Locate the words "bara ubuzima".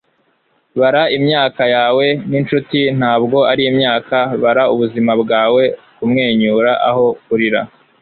4.43-5.11